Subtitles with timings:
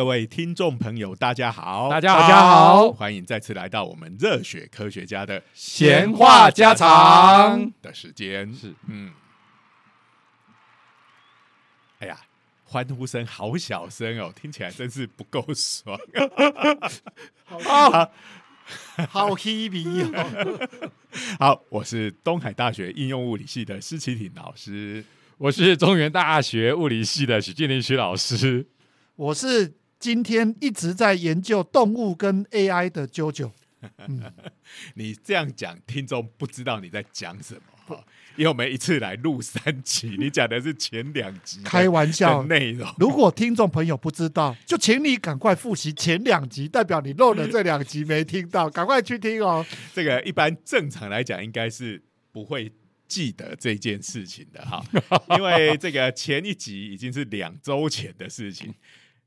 [0.00, 8.50] 各位听众朋友，大家好，大家大家好欢迎再次来到我们热血科学家的闲话家常的时间。
[8.54, 9.12] 是嗯，
[11.98, 12.18] 哎呀，
[12.64, 16.00] 欢呼声好小声哦，听起来真是不够爽。
[17.44, 17.60] 好
[19.10, 20.68] 好 happy 哦！
[21.38, 25.04] 好，我是东海大学应用物理系的施启挺老师。
[25.36, 28.66] 我是中原大学物理系的许建林许老师。
[29.16, 33.50] 我是今天一直在研究动物跟 AI 的啾啾。
[34.94, 37.54] 你这样讲，听众不知道你在讲什
[37.86, 38.02] 么，
[38.34, 42.90] 因为我们一次来录三集，你讲的是前两集的开玩笑内容。
[42.98, 49.64] 如果听众朋友不知道，就请你赶快复习前两集，代表你漏了这两集没听到，赶快去听哦。
[49.92, 52.72] 这个一般正常来讲，应该是不会
[53.06, 54.82] 记得这件事情的哈，
[55.36, 58.74] 因为这个前一集已经是两周前的事情，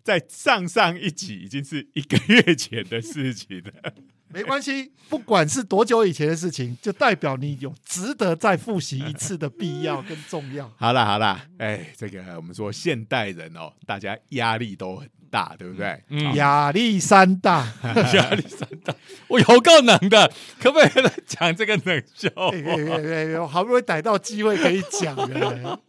[0.03, 3.93] 在上上一集已经是一个月前的事情了。
[4.33, 10.67] 没关系，不管是多久以前的事情，就代表你有值得再复习一次的必要跟重要。
[10.77, 16.01] 好啦好啦，哎，这个我们说现代人哦，大家压力都很大，对不对？
[16.09, 17.71] 嗯亚历山大，
[18.15, 18.95] 压力山大，
[19.29, 25.79] 我有够冷的，可不可以来讲这个冷笑哎哎哎哎好不容易逮到机会可以讲了。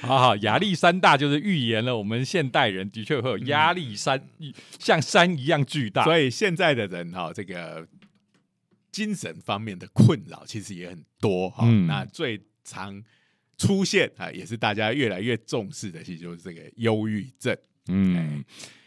[0.00, 4.22] 好好，压力山大就是预言了我们现代人的确会有压力山，
[4.78, 6.04] 像山一样巨大。
[6.04, 7.86] 所以现在的人哈、这个
[8.90, 13.02] 精神方面的困扰其实也很多哈、嗯那最常
[13.56, 17.56] 出现啊，也是大家越来越重视的，其实就是这个忧郁症。
[17.88, 18.44] 嗯，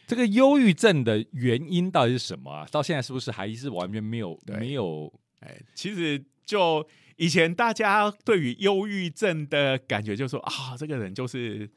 [0.07, 2.67] 这个忧郁症的原因到底是什么啊？
[2.71, 5.11] 到现在是不是还是完全没有没有？
[5.39, 6.87] 哎，其实就
[7.21, 11.69] 以前大家对于忧郁症的感觉，就说啊，这个人就是。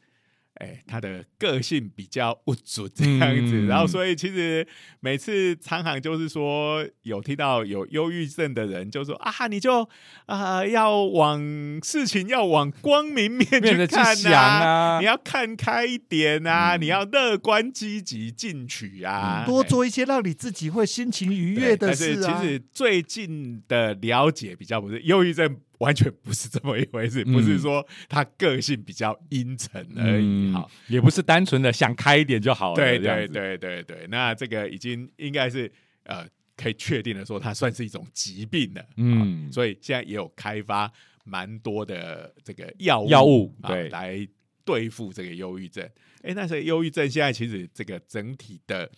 [0.55, 4.67] 哎，他的个性比较不准这样子，嗯然后所以其实
[5.01, 9.89] 每次常常就是说，有听到有忧郁症的人就说啊，你就
[10.27, 11.41] 啊、要往
[11.83, 16.81] 事情要往光明面去去看呐啊你要看开一点啊，嗯。
[16.83, 22.41] 你要乐观积极进取啊，哎多做一些让你自己会心情愉悦的对但是事啊。
[22.41, 30.25] 其实最近的了解比较不是忧郁症，完全不是这么一回事，嗯不是说他个性比较阴沉而已。
[30.25, 32.77] 嗯好，，也不是单纯的想开一点就好了。
[32.77, 35.71] 对对对对对，那这个已经应该是
[36.05, 36.27] 呃
[36.57, 38.85] 可以确定的说，它算是一种疾病了。
[38.97, 40.91] 嗯嗯，所以现在也有开发
[41.25, 44.29] 蛮多的这个药物药物啊对来
[44.65, 45.89] 对付这个忧郁症。
[46.23, 48.91] 哎，那这个忧郁症现在其实这个整体的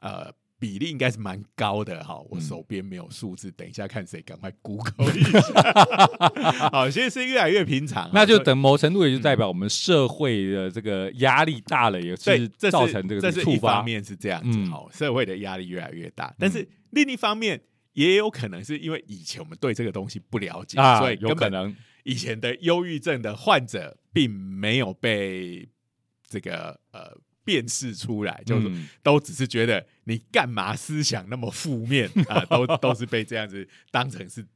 [0.00, 0.32] 呃。
[0.60, 6.68] 比例应该是蛮高的哈，我嗯手边没有数字，等一下看谁赶快 Google 一下。
[6.70, 13.82] 好，现在是越来越平常啊，那就等某程度也就代表我们社会的这个压力大了，也对是，造成这个这是一方。
[13.82, 14.70] 面是这样子，嗯。
[14.70, 17.58] 好、社会的压力越来越大，但是另一方面
[17.94, 25.66] 也有可能是因为以前我们对这个东西不了解，啊，所以有可能，以前的忧郁症的患者并没有被
[26.28, 27.16] 这个呃
[27.50, 28.70] 辨识出来，就是
[29.02, 34.46] 都只是觉得你干嘛思想那么负面 啊、都都是被这样子当成是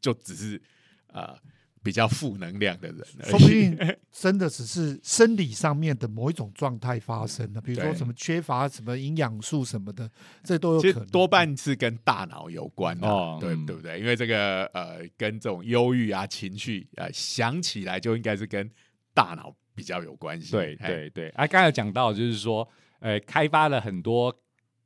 [0.00, 0.60] 就只是
[1.08, 1.36] 呃
[1.82, 3.76] 比较负能量的人说不定
[4.10, 10.08] 真的只是生理上面的某一种状态发生了， 比如说什么缺乏什么营养素什么的，
[10.44, 11.06] 这都有可能。
[11.08, 13.98] 多半是跟大脑有关哦嗯对不对？
[14.00, 18.70] 因为这个呃，跟这种忧郁啊、情绪呃，想起来就应该是跟
[19.12, 20.52] 大脑比较有关系。
[20.52, 21.28] 对嘿，对对。
[21.30, 22.66] 啊，刚才有讲到就是说，
[23.00, 24.32] 呃，开发了很多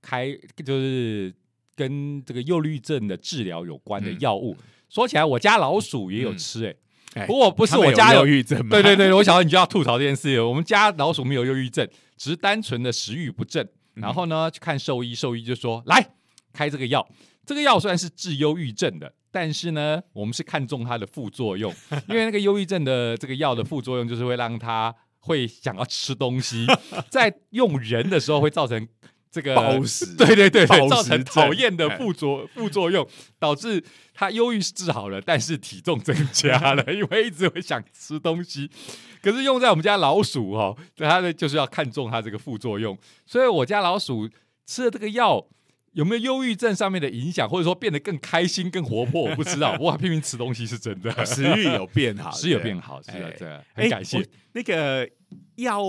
[0.00, 0.34] 开
[0.64, 1.30] 就是
[1.74, 4.56] 跟这个忧郁症的治疗有关的嗯药物。
[4.88, 6.76] 说起来，我家老鼠也有嗯吃、欸，
[7.12, 8.70] 哎不过不是我家有忧郁症吗？
[8.70, 10.40] 对对对，我想到你就要吐槽这件事。
[10.40, 13.62] 我们家老鼠没有忧郁症，只是单纯的食欲不振。
[13.96, 16.10] 嗯然后呢，去看兽医，兽医就说来
[16.54, 17.06] 开这个药。
[17.44, 21.70] 这个药虽然是治忧郁症的，但是呢，我们是看重它的副作用，
[22.08, 26.64] 因为那个忧郁症的这个药的副作用就是会让它会想要吃东西，
[27.12, 28.88] 在用人的时候会造成
[29.30, 33.06] 这个暴食 对对对对，造成症讨厌的哎副作副作用，
[33.38, 33.84] 导致
[34.14, 38.70] 他忧郁是治好了，但是体重增加了，因为一直会想吃东西。
[39.20, 42.96] 可是用在我们家老鼠哦，它的就是要看重它这个副作用，
[43.26, 44.30] 所以我家老鼠
[44.64, 45.46] 吃了这个药。
[45.96, 49.22] 有没有忧郁症上面的影响，或者说变得更开心、更活泼？
[49.30, 52.64] 我不知道，不过它拼命吃东西是真的， 食欲有变好， 是有对。
[52.64, 54.28] 变好，是的，哎这很感谢。
[54.52, 55.08] 那个
[55.56, 55.82] 药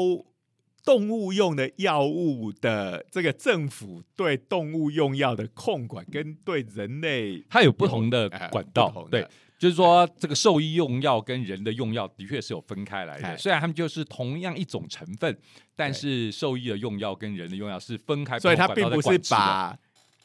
[0.86, 9.28] 动物用的药物的这个政府对动物用药的控管，跟对人类它有不同的哎管道对，
[9.60, 13.34] 就是说这个兽医用药跟人的用药的确是有分开来哎。
[13.34, 15.38] 的，虽然他们就是同样一种成分，
[15.76, 19.78] 但是兽医的用药跟人的用药是分开，所以它并不是把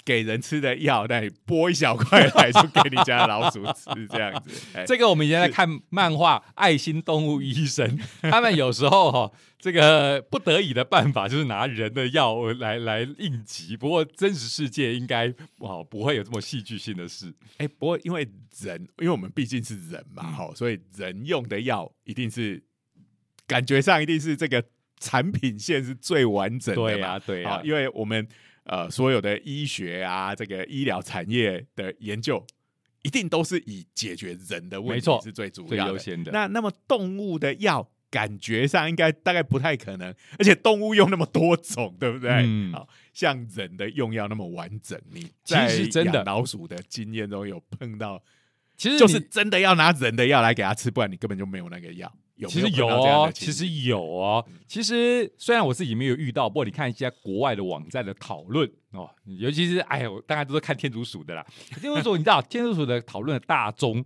[0.04, 4.50] 给人吃的药，那你剥一小块来就给你家的老鼠吃这样子。
[4.74, 7.98] 哎这个我们以前在看漫画《爱心动物医生》，
[8.30, 13.76] 他们有时候哈、这个不得已的办法就是拿人的药来来应急。
[13.76, 17.32] 不过真实世界应该哦不会有这么戏剧性的事。
[17.58, 18.28] 哎、不过因为
[18.60, 22.62] 人，因为我们毕竟是人嘛，嗯哈、所以人用的药一定是
[23.46, 24.62] 感觉上一定是这个
[24.98, 26.86] 产品线是最完整的嘛。
[26.88, 28.26] 对呀、对呀、啊，因为我们
[28.64, 32.44] 呃所有的医学啊，这个医疗产业的研究，
[33.02, 35.92] 一定都是以解决人的问题是最主要的。
[35.92, 36.30] 优先的。
[36.32, 42.30] 那那么动物的药，感觉上应该大概不太可能，而且动物用那么多种，对不对？
[42.44, 48.22] 嗯好像人的用药那么完整，你其在实真的养老鼠的经验中有碰到，
[48.76, 52.10] 其实就是真的要拿人的药来给它吃，不然你根本就没有那个药。
[52.42, 54.46] 有其实有哦其实有哦。
[54.66, 61.46] 其实虽然我自己没有遇到，不过你看一些国外的网站的讨论哦，尤其是哎呦，大家都是看天竺鼠的啦。
[61.80, 64.04] 天竺鼠你知道，天竺鼠的讨论的大宗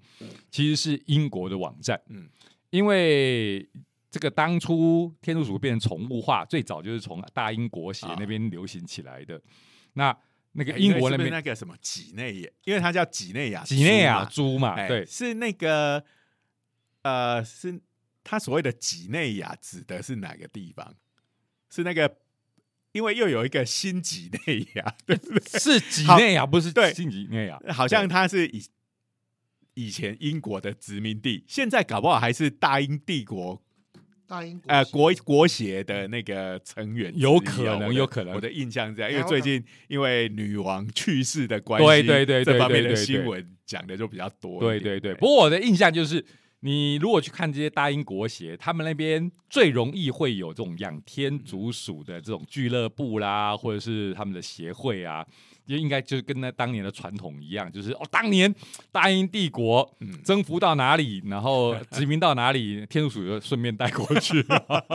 [0.51, 2.29] 其实是英国的网站，嗯嗯，
[2.71, 3.69] 因为。
[4.09, 9.39] 这个当初天竺鼠变成宠物化，最早就是从大英国协啊那边流行起来的。
[9.93, 10.17] 那
[10.53, 16.03] 那个哎英国那边那个什么几内亚，因为它叫几内亚，几内亚猪嘛，哎对，是那个
[17.03, 17.79] 呃，是
[18.29, 20.97] 他所谓的几内亚指的是哪个地方？
[21.71, 22.17] 是那个，
[22.91, 25.61] 因为又有一个新几内亚， 对不对？
[25.61, 27.61] 是几好内亚，不是对新几内亚。
[27.73, 28.65] 好像它是以
[29.75, 33.63] 以前英国的殖民地，现在搞不好还是大英帝国
[34.27, 44.59] 大英国呃协国国协的那个成员有可能有可能我的印象是这样，因为最近因为女王去世的关系，对对对对这方面的对对对新闻讲的就比较多。
[44.59, 46.25] 对对对，不过我的印象就是，
[46.67, 55.25] 你如果去看这些大英国协，他们那边最容易会有这种养天竺鼠的这种俱乐部啦，或者是他们的协会啊，
[55.65, 58.53] 就应该就是跟那当年的传统一样，就是哦，当年
[58.91, 64.45] 大英帝国嗯征服到哪里，然后殖民到哪里，天竺鼠就顺便带过去。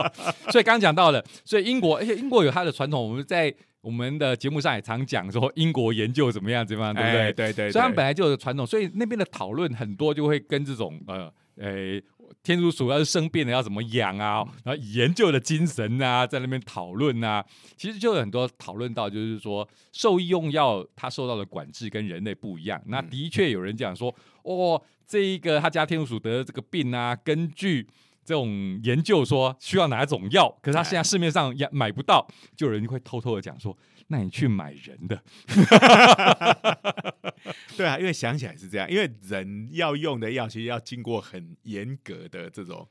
[0.52, 7.20] 所以刚讲到了，所以英国，而且英国有它的传统，我们在我们的节目上也常讲说英国研究怎么样怎么样，对不对？
[7.20, 12.00] 哎对对，对所以他们本来就有传统，所以那边的讨论很多就会跟这种呃呃
[12.42, 17.44] 天竺鼠要是生病了要怎么养啊，然后研究的精神啊，在那边讨论啊，
[17.76, 22.82] 其实就有很多讨论到，就是说兽医用药它受到的管制跟人类不一样。
[22.86, 24.12] 那的确有人讲说，
[24.42, 27.86] 哦，这一个他家天竺鼠得的这个病啊，根据
[28.24, 32.26] 这种研究说需要哪种药，可是他现在市面上也买不到，
[32.56, 33.76] 就有人会偷偷的讲说，
[34.12, 35.22] 那你去买人的。
[37.76, 42.86] 对啊，因为想起来是这样，因为人要用的药，其实要经过很严格的这种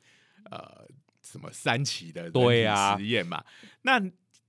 [0.50, 0.88] 呃
[1.22, 3.44] 什么三期的对啊实验嘛。
[3.84, 4.02] 那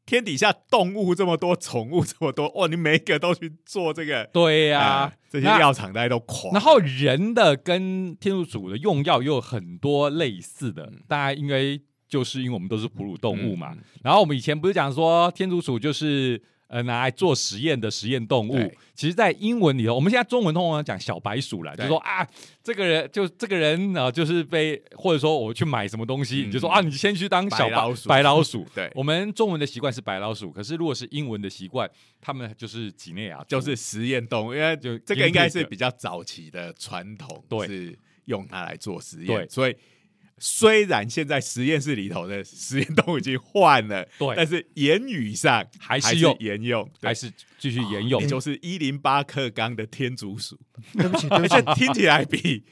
[0.04, 6.52] 天底下动物这么多，宠物这么多，哦，你每一个都去做这个，对呀、呃这些那药厂大家都狂。
[6.52, 13.76] 然后人的跟天竺鼠的用药又有很多类似的，嗯大家应该就是因为我们都是哺乳动物嘛。
[14.02, 22.26] 然后我们以前不是讲说天竺鼠就是呃拿来做实验的实验动物，其实，在英文里头，我们现在中文通常讲小白鼠啦，就对说啊，
[22.62, 26.48] 这个人就这个人啊、呃就是被或者说我去买什么东西，嗯。
[26.48, 28.08] 你就说啊，你先去当小白老鼠。
[28.08, 28.66] 白老鼠。
[28.74, 31.86] 对，我们中文的习惯是白老鼠，可是如果是英文的习惯，
[32.22, 37.66] 他们就是几内亚，就是实验动物，因为就这个应该是比较早期的传统，对。
[37.66, 39.48] 是用它来做实验，对。
[39.48, 39.76] 所以。
[40.44, 44.34] 虽然现在实验室里头的实验动物已经换了，对。
[44.36, 48.20] 但是言语上还是用沿用，还是继续沿用。
[48.20, 48.26] 也。
[48.26, 50.58] 就是一零八克纲的天竺鼠，
[50.94, 51.54] 对不起，对不起。
[51.54, 52.64] 而且，听起来比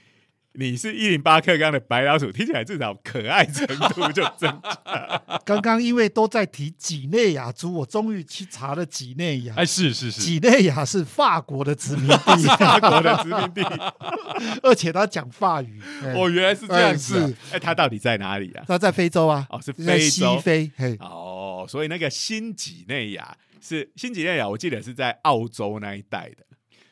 [0.55, 5.23] 你是一零八克刚的白老鼠听起来至少可爱程度就增加。
[5.47, 9.55] 刚刚因为都在提几内亚猪，我终于去查了几内亚。
[9.57, 13.63] 哎，是是是，几内亚是法国的殖民地， 法国的殖民地，
[14.63, 15.81] 而且他讲法语。
[16.03, 18.65] 哎哦，原来是这样子啊、哎是哎，它到底在哪里啊？
[18.67, 20.39] 他在非洲啊，哦，是非洲。
[20.41, 20.71] 非。
[20.77, 26.45] 嘿，哦，所以那个新几内亚是新几内亚，我记得是在澳洲那一带的。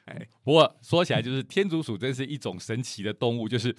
[0.09, 3.75] 哎，不过说起来，就是天竺鼠真是一种神奇的动物，就是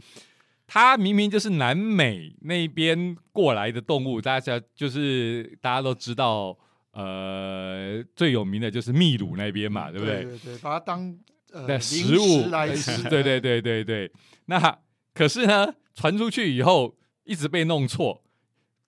[0.68, 6.58] 它明明就是南美那边过来的动物，大家就是大家都知道，
[6.92, 10.24] 呃，最有名的就是秘鲁那边嘛，对不对？
[10.24, 11.18] 对对，把它当
[11.52, 13.04] 呃食物来呃吃。
[13.10, 14.12] 对对对对对。
[14.46, 14.80] 那
[15.14, 18.24] 可是呢，传出去以后一直被弄错。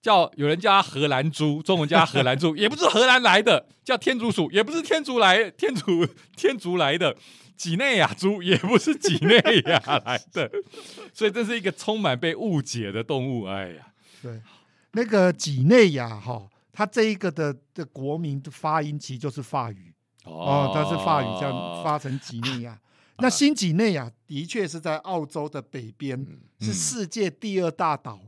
[0.01, 6.05] 叫有人叫它荷兰猪，中文叫它荷兰猪， 也不是荷兰来的；叫天竺鼠，也不是天竺来天竺
[6.35, 7.15] 天竺来的；
[7.55, 10.49] 几内亚猪 也不是几内亚来的。
[11.13, 13.45] 所以这是一个充满被误解的动物。
[13.45, 13.87] 哎呀，
[14.23, 14.41] 对，
[14.93, 19.93] 那个几内亚哈，它这一个的的国民的发音其实就是法语
[20.23, 22.79] 哦，它是法语这样发成几内亚。
[23.19, 26.25] 那新几内亚的确是在澳洲的北边，
[26.59, 28.19] 是世界第二大岛。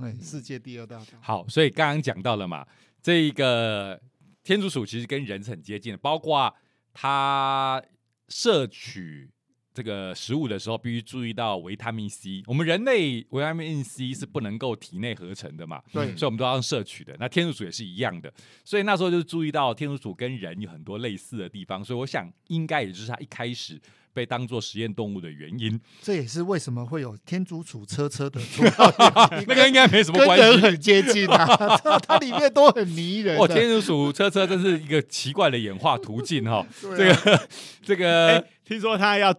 [0.00, 1.04] 哎，世界第二大岛。
[1.20, 2.66] 好，所以刚刚讲到了嘛，
[3.02, 4.00] 这一个
[4.42, 6.54] 天竺鼠其实跟人是很接近的，包括
[6.94, 7.82] 它
[8.28, 9.28] 摄取
[9.74, 12.42] 这个食物的时候，必须注意到维他命 C。
[12.46, 17.14] 我们人类维他命 C 是不能够体内合成的嘛，对，所以我们都要摄取的。
[17.20, 18.32] 那天竺鼠也是一样的，
[18.64, 23.80] 所以那时候就注意到天竺鼠跟人有很多类似的地方，所以我想应该也就是它一开始。
[24.14, 28.40] 被当做实验动物的原因，这也是为什么会有天竺鼠车车的
[29.48, 31.46] 那个应该没什么关系，跟人很接近啊，
[32.06, 33.38] 它里面都很迷人。
[33.38, 36.66] 哦，天竺鼠车车真是一个奇怪的演化途径哈。
[36.96, 37.48] 这个
[37.82, 39.34] 这个，听说他要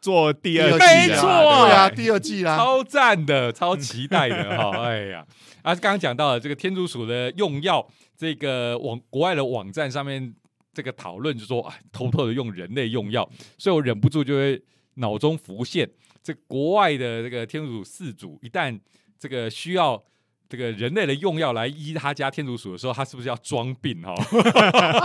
[0.00, 4.84] 做第二季，没错，对啊，第二季啦，超赞的，超期待的哈。
[4.84, 5.24] 哎呀，
[5.62, 7.86] 啊，刚刚讲到了这个天竺鼠的用药，
[8.18, 10.34] 这个网国外的网站上面。
[10.72, 14.62] 这个讨论就说啊，偷偷的用人类用药，所以我忍不住就会
[14.94, 15.90] 脑中浮现，
[16.22, 18.78] 这国外的这个天竺鼠四主，一旦
[19.18, 20.02] 这个需要
[20.48, 24.14] 这个人类的用药来医他家天竺鼠的时候，他是不是要装病哈？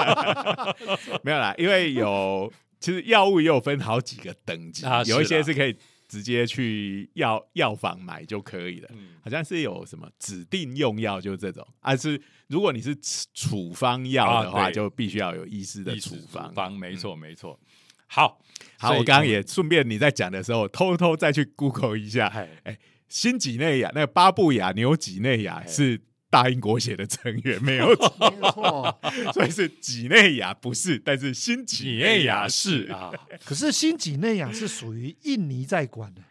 [1.24, 5.76] 没有啦，因为有其实药物也有分好几个等级，有一些是可以。
[6.08, 8.90] 直接去药药房买就可以了，
[9.22, 11.68] 好像是有什么指定用药，就是这种。
[11.80, 12.96] 而是如果你是
[13.34, 16.54] 处方药的话，就必须要有医师的处方。
[16.54, 17.60] 方没错没错。
[18.08, 18.40] 好，
[18.78, 22.28] 好，我刚刚也顺便你在讲的时候，偷偷再去 Google 一下。
[22.64, 26.02] 哎，新几内亚那个巴布亚牛几内亚是。
[26.36, 29.00] 大英国写的成员 没有错，
[29.34, 33.10] 所以是几内亚不是，但是新几内亚是啊。
[33.46, 36.22] 可是新几内亚是属于印尼在管的，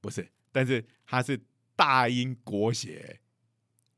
[0.00, 0.26] 不是？
[0.50, 1.38] 但是它是
[1.76, 3.20] 大英国写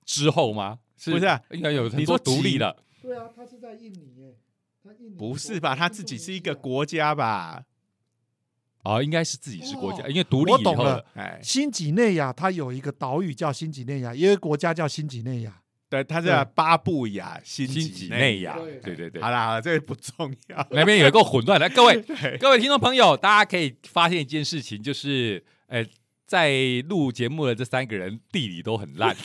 [0.05, 0.81] 之后吗？
[0.97, 1.27] 是不是？
[1.51, 2.83] 应该有你说独立了？
[3.01, 4.35] 对啊，它是在印尼，
[4.83, 5.77] 它印尼不是吧？
[5.77, 7.67] 它自己是一个国家吧？
[8.85, 19.23] 哦，应该是自己是国家，因为独立以后，哎，新几内亚它有一个岛屿叫新几内亚，一个国家叫新几内亚，对，它叫巴布亚新几内亚，对对对。
[19.23, 21.99] 好啦好啦，这个不重要，那边有一个混乱的，各位
[22.39, 25.83] 各位听众朋友，大家可以发现一件事情，就是，呃，
[26.27, 26.53] 在
[26.87, 29.17] 录节目的这三个人地理都很烂。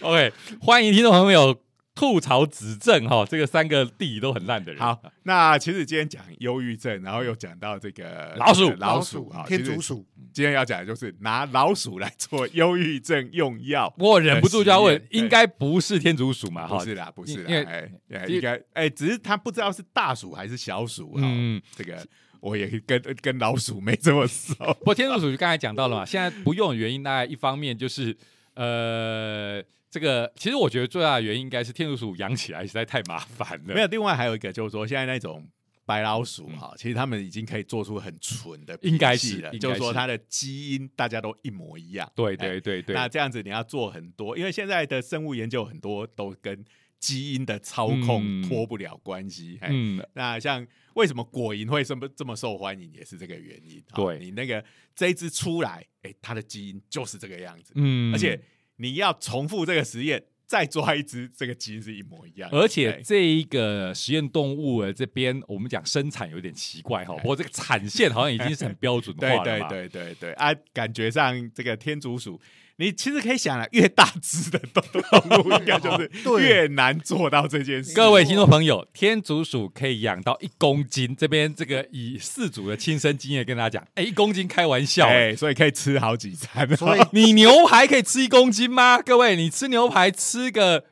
[0.00, 1.58] OK，欢迎听众朋友。
[2.00, 4.80] 吐槽指正哈，这个三个地理都很烂的人。
[4.80, 10.06] 好，那其实今天讲忧郁症，然后又讲到这个老鼠，老鼠啊，天竺鼠。
[10.32, 13.92] 今天要讲的就是拿老鼠来做忧郁症用药。
[13.98, 16.66] 我忍不住就要问，应该不是天竺鼠嘛？
[16.66, 17.68] 不是啦，不是啦，
[18.08, 21.12] 哎，应该哎，只是他不知道是大鼠还是小鼠。
[21.18, 22.02] 嗯，这个
[22.40, 24.54] 我也跟跟老鼠没这么熟。
[24.78, 28.16] 不过天竺鼠就刚才讲到了嘛，现在不用的原因，大概一方面就是
[28.54, 29.62] 呃。
[29.90, 33.74] 这个其实我觉得最大的原因应该是天竺鼠养起来实在太麻烦了。
[33.74, 35.44] 没有，另外还有一个就是说，现在那种
[35.84, 39.50] 白老鼠哈，其实他们已经可以做出很纯的，应该是了。
[39.58, 42.08] 就是说它的基因大家都一模一样。
[42.14, 42.94] 对对对对。
[42.94, 46.64] 那这样子你要做很多，因为现在的生物研究很多都跟
[47.00, 49.58] 基因的操控脱不了关系。
[49.62, 50.00] 嗯。
[50.14, 53.82] 那像为什么果蝇会这么这么受欢迎，也是这个原因。
[53.92, 57.72] 对你那个这一只出来，哎，它的基因就是这个样子。
[57.74, 58.14] 嗯。
[58.14, 58.40] 而且。
[58.80, 62.48] 你要重复这个实验，再抓一只，这个基因是一模一样。
[62.50, 72.40] 而且这一个实验动物的这边，我们讲生产有点奇怪哈，不过这个产线好像已经是很标准化了 对对对对对啊，感觉上这个天竺鼠。
[72.80, 74.82] 你其实可以想了，越大只的动
[75.44, 76.10] 物应该就是
[76.42, 77.92] 越难做到这件事。
[77.92, 86.66] 各位听众朋友，天竺鼠可以养到一公斤，这边这个以四主的亲身经验跟大家讲，哎，一公斤开玩笑，哎，所以可以吃好几餐。
[86.74, 89.02] 所以 你牛排可以吃一公斤吗？
[89.02, 90.82] 各位，你吃牛排吃个，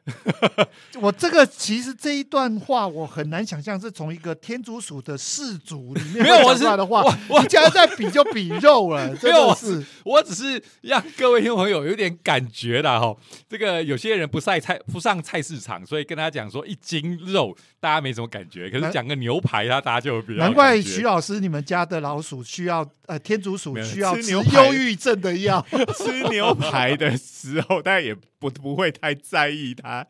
[1.00, 11.77] 我这个其实这一段话我很难想象是从一个天竺鼠的四主里面没有我是的话，我竟然在比就比肉了， 没有是，我只是让各位听众朋友。
[11.86, 13.16] 有点感觉啦哈，
[13.48, 18.70] 这个有些人不晒菜不上菜市场，所以跟他讲说一斤肉，大家没什么感觉。
[18.70, 20.40] 可是讲个牛排，他大家就比较。
[20.40, 25.64] 难怪徐老师，你们家的老鼠需要呃天竺鼠需要吃忧郁症的药，
[25.96, 30.06] 吃牛排的时候，大家也不不会太在意它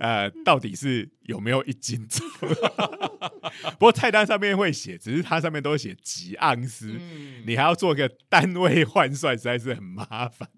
[0.00, 2.26] 呃到底是有没有一斤重。
[3.78, 10.48] 不过菜单上面会写，只是它上面都写几盎司，嗯你还要做个单位换算，实在是很麻烦。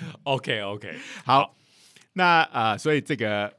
[0.24, 1.56] OK OK，好，
[2.14, 3.54] 那啊、呃所以这个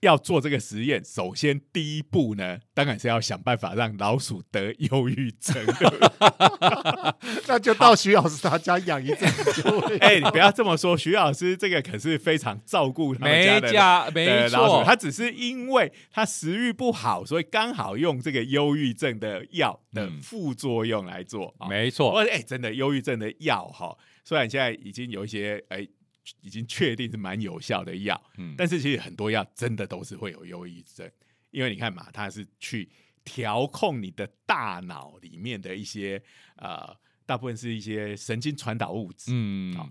[0.00, 5.56] 要做这个实验，首先第一步呢，当然是要想办法让老鼠得忧郁症。
[7.48, 9.96] 那就到徐老师他家养一阵子就会。
[10.04, 14.48] 哎、你不要这么说，徐老师这个可是非常照顾他们家没的。
[14.50, 21.54] 老鼠，错，他只是因为他食欲不好，所以刚好用这个忧郁症的药的嗯副作用来做。
[21.58, 25.86] 啊没错，我哎、真的忧郁症的药哈，虽然现在已经有一些哎、
[26.40, 31.08] 已经确定是蛮有效的药，嗯但是其实很多药真的都是会有忧郁症，
[31.50, 32.88] 因为你看嘛，它是去
[33.22, 36.22] 调控你的大脑里面的一些
[36.56, 39.30] 呃，大部分是一些神经传导物质。
[39.34, 39.88] 嗯好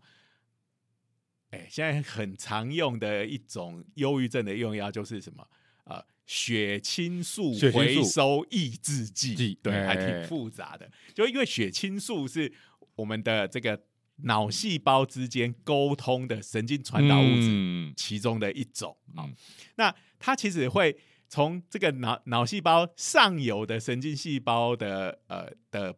[1.52, 5.48] 哎、现在很常用的一种忧郁症的用药就是什么？
[5.84, 10.92] 呃，血清素回收抑制剂，剂对，还哎挺复杂的。
[11.14, 12.52] 就因为血清素是
[12.96, 13.80] 我们的这个
[14.24, 17.94] 脑细胞之间沟通的神经传导物质嗯。
[17.96, 19.36] 其中的一种啊、嗯。
[19.76, 20.98] 那它其实会
[21.30, 25.96] 从这个脑脑细胞上游的神经细胞的呃的。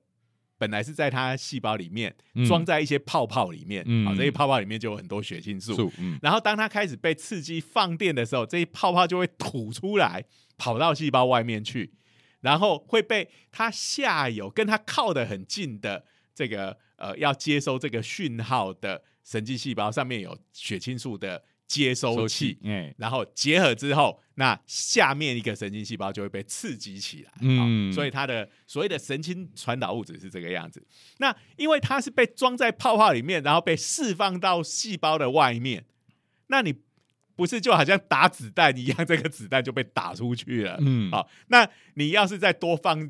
[0.58, 2.46] 本来是在它细胞里面嗯。
[2.46, 4.08] 装在一些泡泡里面，嗯。
[4.08, 5.76] 啊、这些泡泡里面就有很多血清素。
[5.76, 6.18] 素嗯。
[6.22, 10.24] 然后当它开始被刺激放电的时候，这些泡泡就会吐出来，
[10.58, 11.94] 跑到细胞外面去，
[12.40, 16.06] 然后会被它下游跟它靠得很近的
[16.36, 27.32] 这个呃要接收这个讯号的神经细胞上面有血清素的接收器，嗯然后结合之后，那下面一个神经细胞就会被刺激起来。
[27.42, 30.86] 嗯嗯，所以它的所谓的神经传导物质是这个样子。
[31.18, 35.86] 那因为它是被装在泡泡里面，然后被释放到细胞的外面，
[36.48, 36.76] 那你
[37.36, 40.78] 不是就好像打子弹一样，这个子弹就被打出去了。
[40.82, 43.10] 嗯好，那你要是再多放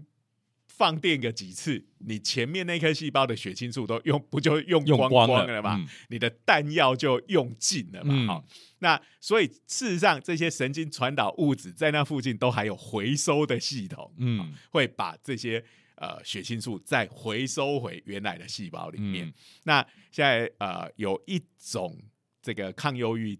[0.77, 5.78] 放电个几次，你前面那颗细胞的血清素都用不就用光光光了嘛？
[5.78, 8.13] 嗯你的弹药就用尽了嘛？
[8.13, 8.45] 嗯好、
[8.80, 15.63] 那所以事实上，这些神经传导物质在那附近都还有回收的系统，嗯会把这些
[15.95, 19.28] 呃血清素再回收回原来的细胞里面。
[19.28, 21.97] 嗯那现在呃有一种
[22.41, 23.39] 这个抗忧郁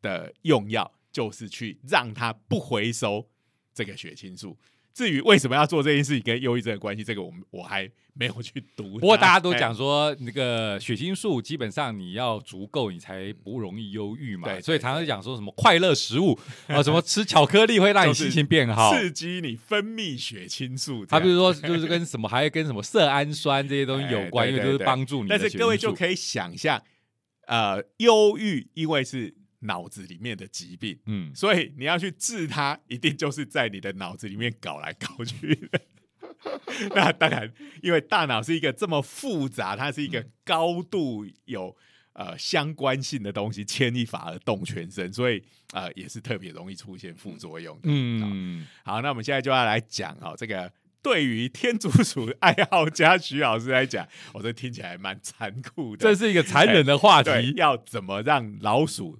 [0.00, 3.28] 的用药，就是去让它不回收
[3.74, 4.58] 这个血清素。
[4.94, 8.92] 至于为什么要做这件事情跟忧郁症的关系，这个我们我还没有去读。
[8.92, 14.46] 不过大家都哎讲说，那个血清素基本上你要足够，你才不容易忧郁嘛。
[14.46, 18.94] 对所以常常讲说什么快乐食物啊，什么吃巧克力会让你心情变好。
[18.94, 21.04] 刺激你分泌血清素。
[21.04, 26.80] 他比如说， 就是跟什么，还跟什么色氨酸这些东西有关，因为都是帮助你的但是各位就可以想象，
[27.48, 35.80] 呃，忧郁因为是脑子里面的疾病，嗯所以你要去治它，一定就是在你的脑子里面搞来搞去的。
[36.94, 37.50] 那当然，
[37.82, 41.74] 因为大脑是一个这么复杂，它是一嗯个高度有
[42.12, 47.82] 呃相关性的东西，牵一发而动全身，所以呃也是特别容易出现副作用的。
[47.84, 50.70] 嗯，好，那我们现在就要来讲哦，这个
[51.02, 56.02] 对于天竺鼠爱好家徐老师来讲，我、这听起来蛮残酷的。
[56.02, 57.54] 这是一个残忍的话对，题。
[57.56, 59.18] 要怎么让老鼠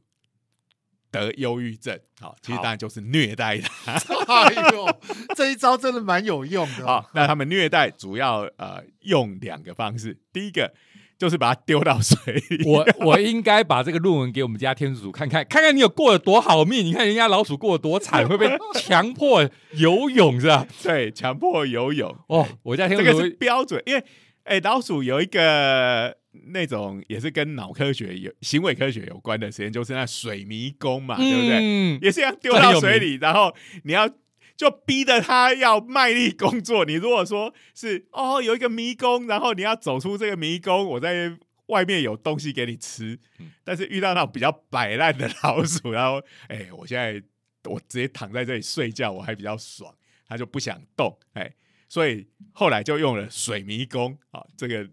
[1.20, 1.98] 得忧郁症？
[2.20, 3.92] 好，其实好当然就是虐待他。
[3.92, 4.87] 哎呦，
[5.37, 6.87] 这一招真的蛮有用的。
[6.87, 10.72] 好，那他们虐待主要呃用两个方式，第一个
[11.18, 12.64] 就是把它丢到水里。
[12.68, 16.85] 我我应该把这个论文给我们家天竺鼠看看，看看你有过得多好命。
[16.85, 20.66] 你看人家老鼠过得多惨，会被强迫游泳是吧？
[20.83, 24.05] 对，强迫游泳，哦，我家天这个是标准，因为
[24.44, 31.59] 哎、老鼠有一个那种也是跟脑科学有行为科学有关的实验，就是那水迷宫嘛，对不对？
[31.61, 34.09] 嗯也是要丢到水里，然后你要
[34.57, 36.85] 就逼着他要卖力工作。
[36.85, 47.23] 你如果说是哦有一个迷宫，然后你要走出这个迷宫，我在外面有东西给你吃，嗯但是遇到那种比较摆烂的老鼠，然后哎，我现在
[47.64, 49.94] 我直接躺在这里睡觉，我还比较爽，
[50.29, 51.55] 他就不想动，哎，
[51.88, 54.87] 所以后来就用了水迷宫啊，这个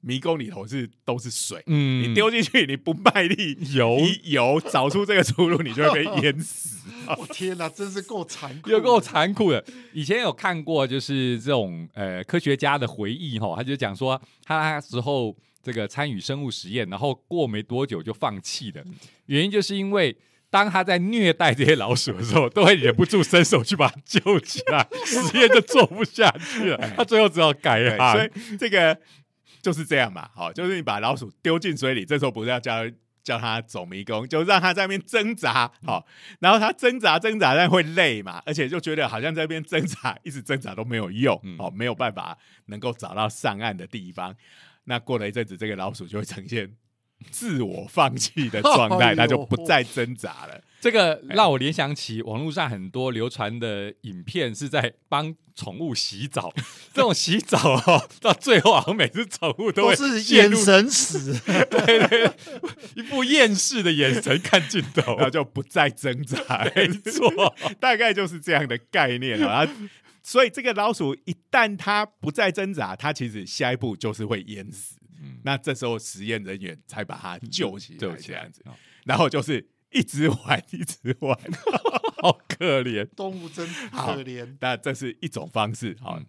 [0.00, 1.62] 迷宫里头是都是水。
[1.66, 6.78] 嗯你丢进去，你不卖力游一游找出这个出路，你就会被淹死。
[7.16, 9.64] 我天哪，真是够残酷， 有够残酷的。
[9.92, 18.82] 以前有看过，就是这种呃科学家的回忆哈，他就讲说他那时候这个参与生物实验，然后过没多久就放弃了，
[19.26, 20.16] 原因就是因为。
[20.50, 26.94] 当他在虐待这些老鼠的时候，都会忍不住伸手去把它救起来，实验就做不下去了。
[26.96, 28.14] 他最后只好改对，行。
[28.14, 28.98] 所以这个
[29.68, 30.30] 就是这样嘛。
[30.34, 32.88] 好，就是你把老鼠丢进水里，这时候不是要叫
[33.22, 36.06] 叫它走迷宫，就让它在那边挣扎，好，
[36.40, 44.34] 然后它挣扎挣扎，但会累嘛，而且就觉得好像在那边挣扎，一直挣扎都没有用，哦，没有办法能够找到上岸的地方。
[44.84, 46.74] 那过了一阵子，这个老鼠就会呈现。
[47.32, 50.62] 自我放弃的状态， 它就不再挣扎了。
[50.80, 56.52] 这个让我联想起网络上很多流传的影片，是在帮宠物洗澡。
[56.94, 61.34] 这种洗澡哦，到最后好像每只宠物都是眼神死，
[61.68, 62.32] 对对，
[62.94, 66.70] 一副厌世的眼神看镜头， 然后就不再挣扎。
[66.76, 69.66] 没错，大概就是这样的概念啊。
[70.22, 74.96] 所以这个老鼠一旦它不再挣扎，它其实下一步就是会淹死。
[75.42, 78.62] 那这时候实验人员才把它救起来，这样子，
[79.04, 81.38] 然后就是一直玩，一直玩，
[82.20, 84.56] 好可怜， 动物真可怜。
[84.60, 86.20] 那这是一种方式，好。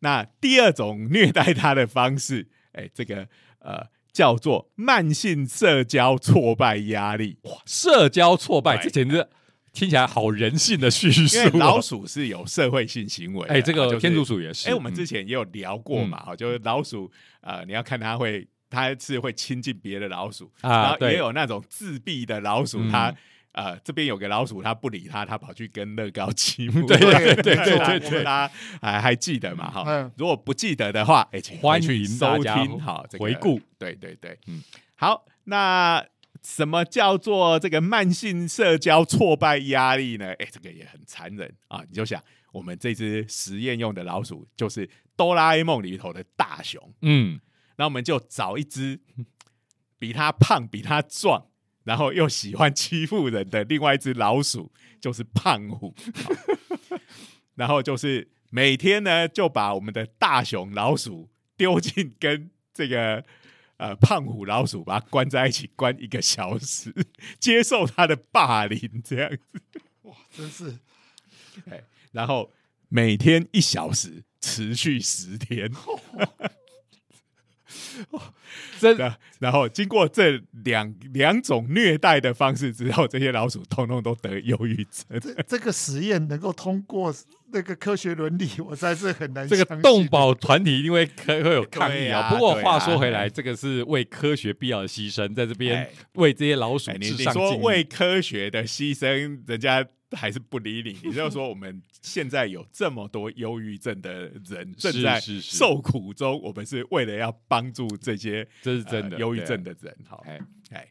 [0.00, 3.28] 那第二种虐待它的方式，哎，这个
[3.60, 7.38] 呃叫做慢性社交挫败压力。
[7.42, 9.26] 哇，社交挫败，这简直
[9.72, 11.56] 听起来好人性的叙述。
[11.56, 14.68] 老鼠是有社会性行为，哎，这个天竺鼠也是。
[14.68, 18.46] 哎，我们之前也有聊过嘛，哈，就是老鼠，呃，你要看它会。
[18.74, 23.14] 它是会亲近别的老鼠，然后也有那种自闭的老鼠，它
[23.52, 26.84] 呃这边有个老鼠，它不理它，它跑去跟乐高积木。
[26.88, 29.70] 对对对对对，大家还还记得嘛？
[29.70, 33.60] 哈，如果不记得的话，哎，请欢迎收听哈，回顾。
[33.78, 34.60] 对对对，嗯，
[34.96, 36.04] 好，那
[36.42, 40.32] 什么叫做这个慢性社交挫败压力呢？
[40.34, 41.82] 哎，这个也很残忍啊！
[41.88, 42.20] 你就想，
[42.52, 47.40] 我们这只实验用的老鼠就是哆啦 A 梦里头的大雄，嗯。
[47.76, 49.00] 那我们就找一只
[49.98, 51.46] 比它胖、比它壮，
[51.84, 55.94] 然后又喜欢欺负人的另外一只老鼠，就是胖虎。
[57.56, 63.24] 然后就是每天呢，就把我们的大熊老鼠丢进跟这个
[63.76, 66.92] 呃胖虎老鼠，把它关在一起，关一个小时，
[67.38, 69.38] 接受它的霸凌，这样子。
[70.02, 70.78] 哇，真是！
[71.70, 72.52] 哎，然后
[72.88, 75.70] 每天一小时，持续十天。
[78.78, 85.20] 真的，然后经过这两两种虐待的方式之后，这些老鼠通通都得忧郁症。
[85.20, 87.14] 这这个实验能够通过
[87.52, 89.46] 那个科学伦理，我实在是很难。
[89.48, 92.30] 这个动保团体因为会会有抗议啊。
[92.30, 99.86] 不过话说回来，这个是为科学必要的牺牲，在这边为这些老鼠你说为科学的牺牲，人家。
[100.14, 109.96] 还是不理你，也就是说，我们现在有这么多忧郁症的人正在受苦中，我们是为了要帮助这些这是真的忧郁症的人。
[110.08, 110.88] 好，哎哎，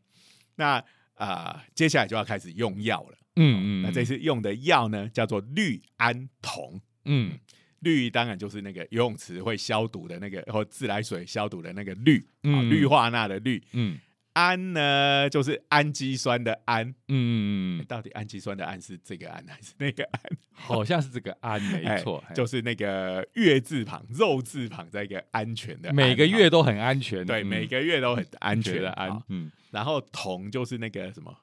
[0.56, 0.84] 那
[1.16, 3.18] 啊，接下来就要开始用药了。
[3.36, 6.80] 嗯嗯，那这次用的药呢，叫做氯胺酮。
[7.06, 7.40] 嗯，
[7.80, 13.64] 氯当然就是那个游泳池会消毒的那个，或自来水消毒的那个氯，嗯，氯化钠的氯。
[13.72, 13.98] 嗯。
[14.34, 17.84] 氨呢，就是氨基酸的氨，嗯。
[17.88, 20.22] 到底氨基酸的氨是这个氨还是那个氨？
[20.54, 29.22] 好像是这个氨，没错，就是那个月字旁、肉字旁，在一个安全的，每个月都很安全，对，每个月都很安全的安。
[29.30, 31.36] 嗯，然后铜就是那个什么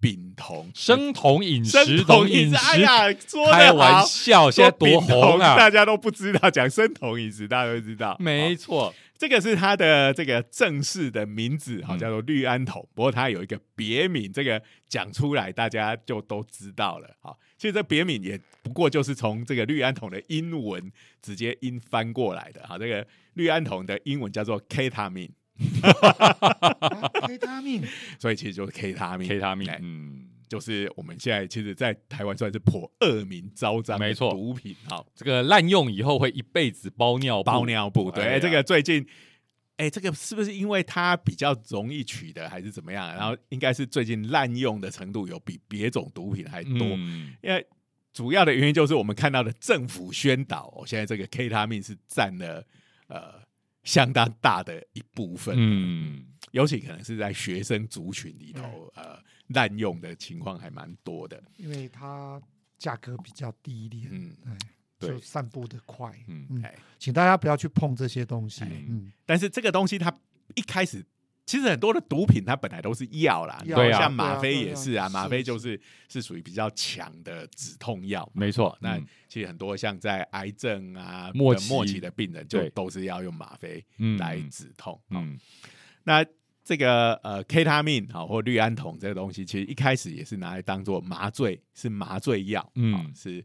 [0.00, 3.16] 丙酮，生酮饮食，生酮饮食，哎呀，
[3.52, 8.94] 开玩笑，现在多红啊，大家都不知道，讲生酮饮食，大家都知道， 没错。
[9.16, 12.84] 这个是它的这个正式的名字，哈，叫做氯胺酮。
[12.92, 17.08] 不过它有一个别名，这个讲出来大家就都知道了。
[17.20, 20.90] 好，其实这别名也不过就是从这个氯胺酮的英文
[21.22, 22.66] 直接音翻过来的。
[22.66, 25.30] 好，这个氯胺酮的英文叫做 K 他命
[27.26, 27.82] K 他命，
[28.18, 30.28] 所以其实就是 K 他命，K 他命，嗯。
[30.52, 38.10] 就是我们现在其实，在台湾算是颇恶名昭彰，没错，毒品好，这个滥用以后会一辈子包尿包尿布。
[38.10, 39.06] 对，这个最近，
[39.78, 43.14] 哎，这个是不是因为它比较容易取得，还是怎么样？
[43.14, 46.86] 然后应该是最近滥用的程度有比别种毒品还多。
[46.86, 47.66] 因为
[48.12, 52.62] 主要的原因就是我们看到的政府宣导，现在这个 K 他命是占了
[53.06, 53.41] 呃
[53.84, 55.54] 相当大的一部分。
[55.58, 59.18] 嗯，尤其可能是在学生族群里头，呃。
[59.48, 62.40] 滥用的情况还蛮多的，因为它
[62.78, 64.08] 价格比较低廉，
[64.46, 64.58] 嗯，
[64.98, 66.64] 对，散布的快，嗯，
[66.98, 70.10] 请大家不要去碰这些东西，嗯，但是这个东西它
[70.54, 71.04] 一开始
[71.52, 78.74] 其实很多的毒品它本来都是药啦，对啊，像吗啡也是啊，吗啡就是是属于比较强的止痛药，没错。
[78.80, 83.84] 那其实很多像在癌症啊末末期的病人就都是要用吗啡
[84.18, 85.38] 来止痛，嗯，
[86.04, 86.24] 那。
[86.64, 93.44] 这个呃，K 他命啊，或氯胺酮这个东西，其实一开始也是拿来当做麻醉，是麻醉药，嗯，是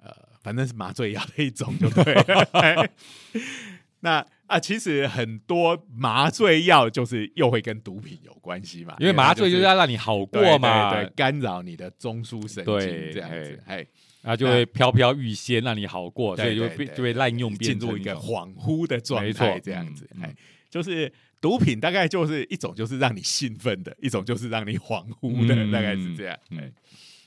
[0.00, 2.14] 呃，反正是麻醉药的一种，就对。
[4.04, 13.76] 那啊，其实很多麻醉药就是又会跟毒品有关系嘛，因为麻醉就是要让你好过嘛，对，干扰你的中枢神经这样子，哎，
[14.20, 20.34] 然后就会飘飘欲仙，让你好过，所以就被就会滥用，进入一个恍惚的状态，这样子，哎，
[20.68, 26.70] 就是毒品大概就是一种就是让你兴奋的，一种就是让你恍惚的，大概是这样，哎。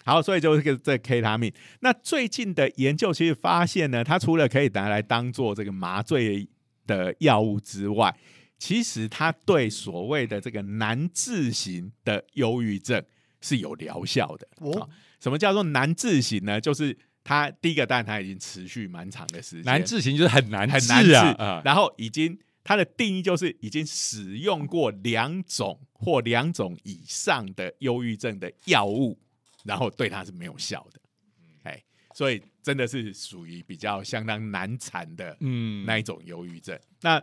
[0.06, 1.52] 好，所以就是个这 K 他命。
[1.82, 6.48] 那最近的研究其实发现呢，它除了可以拿来当做这个麻醉
[6.88, 8.18] 的药物之外，
[8.58, 13.04] 其实它对所谓的这个难治型的忧郁症
[13.40, 14.48] 是有疗效的。
[14.62, 16.60] 哦，什么叫做难治型呢？
[16.60, 19.66] 就是它第一个，当然它已经持续蛮长的时间。
[19.66, 21.62] 难治型就是很难很难治啊。
[21.64, 29.20] 然后已经它的定义就是已经使用过两种或两种以上的忧郁症的药物。
[29.64, 31.07] 然后对它是没有效的，哎，
[32.18, 36.76] 所以真的是属于比较相当难缠的，嗯，那一种忧郁症。
[37.02, 37.22] 那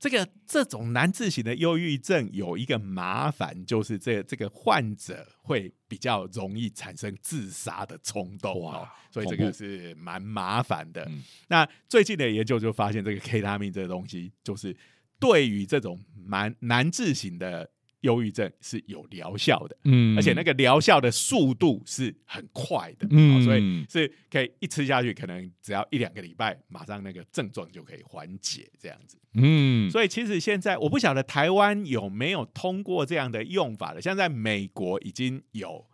[0.00, 11.06] 这个这种难治型的忧郁症有一个麻烦，就是这这个患者会比较容易产生自杀的冲动哦，所以这个是蛮麻烦的。
[11.48, 14.74] 那最近的研究就发现，这个 K 他命这个东西，就是
[15.20, 17.70] 对于这种蛮难治型的。
[18.02, 35.86] 忧郁症是有疗效的，嗯，而且那个疗效的速度是很快的，嗯，所以是可以一吃下去，可能只要一两个礼拜，马上那个症状就可以缓解这样子，嗯，所以其实现在我不晓得台湾有没有通过这样的用法的，像在美国已经有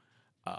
[0.45, 0.55] 呃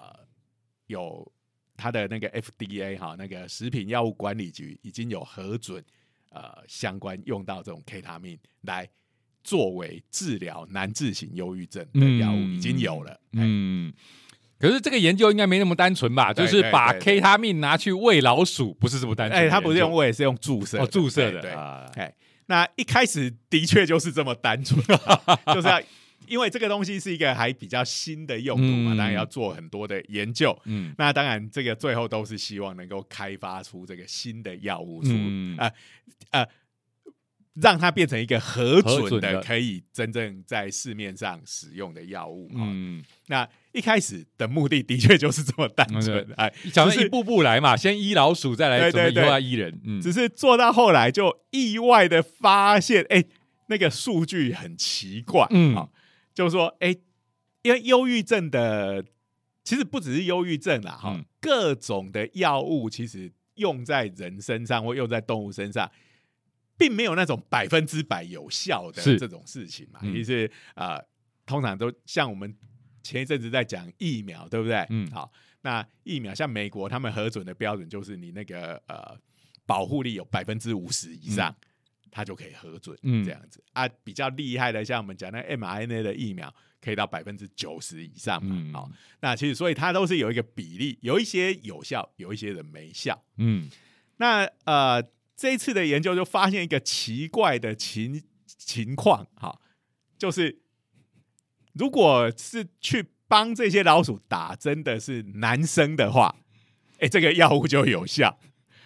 [0.86, 1.32] 有
[1.76, 5.84] 它的那个 FDA 哈，那个食品药物管理局已经有核准
[6.30, 8.88] 呃相关用到这种 K 他命来。
[9.50, 13.92] 作为治疗难治型忧郁症的药物已经有了，嗯，
[14.60, 16.32] 可是这个研究应该没那么单纯吧？
[16.32, 19.42] 就是把 K 他命拿去喂老鼠，不是这么单纯。
[19.42, 21.42] 哎，他不是用喂，是用注射，哦，注射的。
[21.42, 21.52] 对，
[21.96, 22.14] 哎，
[22.46, 24.80] 那一开始的确就是这么单纯，
[25.52, 25.82] 就是要
[26.28, 30.56] 因为这个东西是一个还比较新的用途嘛，当然要做很多的研究。
[30.66, 35.10] 嗯，那当然这个最后都是希望能够开发出这个新的药物出，
[35.58, 35.72] 呃
[36.30, 36.48] 呃。
[37.56, 42.50] 让它变成一个核准的，可以真正在市面上使用的药物。
[42.54, 49.82] 嗯，那一开始的目的的确就是这么单纯，哎，想是一步步来嘛，先医老鼠，再来准备以后医人。
[49.84, 53.24] 嗯，只是做到后来就意外的发现，哎，
[53.68, 55.46] 那个数据很奇怪。
[55.50, 55.90] 嗯，啊，
[56.34, 56.96] 就是说，哎，
[57.64, 59.04] 因为忧郁症的
[59.64, 65.92] 其实不只是忧郁症啦，哈，各种的药物其实用在人身上或用在动物身上。
[66.80, 70.98] 并没有那种百分之百有效的这种事情嘛，其实呃，
[71.46, 72.56] 通常都像我们
[73.04, 74.86] 前一阵子在讲疫苗，对不对？
[74.90, 75.30] 嗯，好，
[75.62, 79.20] 那疫苗像美国他们核准的标准就是你那个呃
[79.66, 81.54] 保护力有百分之五十以上，
[82.10, 83.62] 它就可以核准，嗯，这样子。
[83.74, 93.70] 啊，比较厉害的像我们讲那 mRNA 的疫苗可以到百分之九十以上嘛，好，那其实所以它都是有一个比例，有一些有效，有一些人没效，嗯，
[94.16, 95.04] 那呃。
[95.40, 99.58] 这一次的研究就发现一个奇怪的情情况，哈，
[100.18, 100.60] 就是
[101.72, 106.36] 如果是去帮这些老鼠打针的是男生的话，
[107.00, 108.36] 哎，这个药物就有效；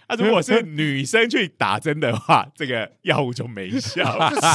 [0.06, 4.04] 啊，如果是女生去打针的话， 这个药物就没效。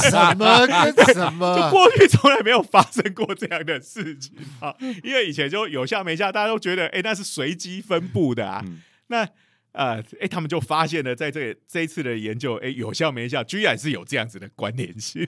[0.09, 1.59] 什么跟什么？
[1.59, 4.73] 就过去从来没有发生过这样的事情啊！
[5.03, 8.63] 因为以前就有效没效，大家都觉得哎，那是随机分布的啊，
[9.07, 9.27] 那。
[9.71, 15.27] 啊，哎，他们就发现了，在这这一次的研究，哎，有效没效，居然是有这样子的关联性。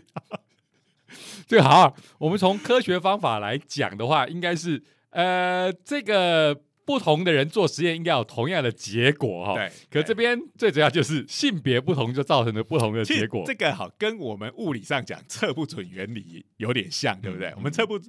[1.47, 9.56] 这个好，我们从科学方法来讲的话，应该是呃，这个不同的人做实验应该有同样的结果哈。
[9.56, 9.71] 对。
[9.89, 13.43] 可这边最主要就是性别不同，就造成了不同的结果。
[13.45, 17.54] 这个好，跟我们物理上讲测不准原理有点像，对不对？
[17.58, 17.99] 我们测不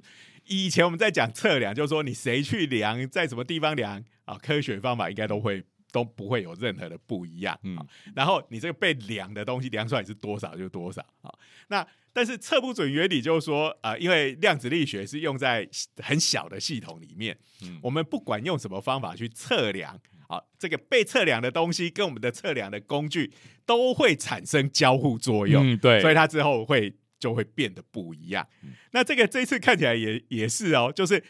[0.47, 4.37] 以前我们在讲测量，就是说你谁去量，在什么地方量啊？
[4.41, 5.63] 科学方法应该都会。
[5.93, 7.85] 都不会有任何的不一样啊。
[8.15, 11.31] 然后你这个被量的东西量出来是多少就多少啊。
[11.67, 17.37] 那但是测不准原理就是说呃，因为量子力学是用在很小的系统里面，
[17.81, 23.31] 我们不管用什么方法去测量啊，这个被测量的东西跟我们的测量的工具
[23.65, 28.47] 都会产生交互作用，对，所以它之后会就会变得不一样。
[28.91, 31.23] 那这个这次看起来也也是哦，就是。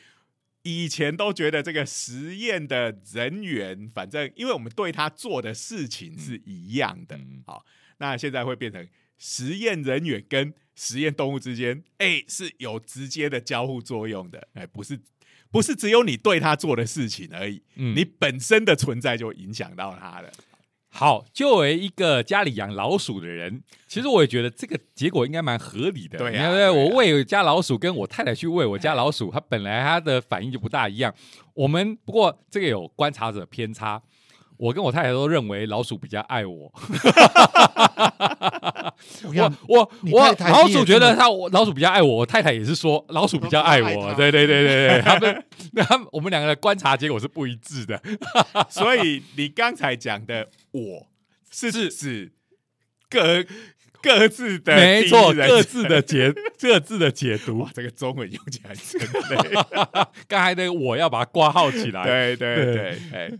[0.63, 7.65] 以前都觉得这个实验的人员，反正因为我们对他做的事情是一样的，好，
[7.99, 14.99] 那现在会变成实验人员跟实验动物之间，哎，是有直接的交互作用的，哎，不是
[15.51, 20.31] 不是只有你对他做的事情而已，你本身的存在就影响到他了。
[20.95, 26.19] 好，作为一个家里养老鼠的人，其实我也觉得这个结果应该蛮合理的。
[26.19, 31.11] 对呀你看对呀我喂家老鼠，跟我太太去喂我家老鼠，它本来它的反应就不大一样。
[31.55, 33.99] 我们不过这个有观察者偏差，
[34.57, 36.71] 我跟我太太都认为老鼠比较爱我。
[39.27, 43.87] 我想我我老鼠觉得它我老鼠比较爱我，我太太也是说老鼠比较爱我。
[43.87, 45.45] 爱它对对对对对，他们
[45.87, 47.99] 他们我们两个的观察结果是不一致的。
[48.69, 51.07] 所以你刚才讲的“我”
[51.49, 52.33] 是指
[53.09, 53.45] 各
[54.01, 57.71] 各自的没错，各自的解 各自的解读哇，。
[57.73, 59.49] 这个中文用起来真累。
[60.27, 62.03] 刚才那个我要把它挂号起来。
[62.03, 63.31] 对对对对，哎，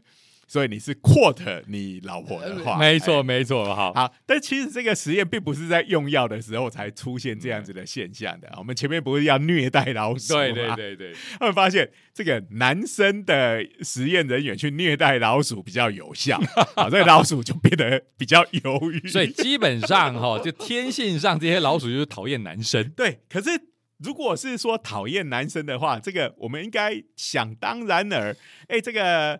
[0.53, 3.23] 所以你是 quote 你老婆的话，没错，哎。
[3.23, 8.47] 没错，好，好，但其实这个实验并不是在用药的时候才出现这样子的现象的。
[8.55, 10.39] 我们前面不是要虐待老鼠吗？
[10.41, 16.39] 对对对对，他们发现这个男生的实验人员去虐待老鼠比较有效，
[16.77, 19.07] 啊，这个老鼠就变得比较犹豫。
[19.07, 22.87] 所以基本上哈，就天性上这些老鼠就是讨厌男生。
[22.95, 23.49] 对，可是
[23.97, 28.35] 如果是说讨厌男生的话，这个我们应该想当然尔，
[28.67, 29.39] 哎，这个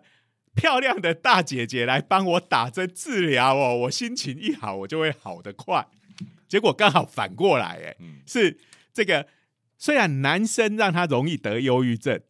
[0.54, 5.86] 漂亮的大姐姐来帮我打针治疗哦，我心情一好，我就会好得快。
[6.48, 8.58] 结果刚好反过来，哎，嗯是
[8.92, 9.26] 这个
[9.76, 12.20] 虽然男生让他容易得忧郁症，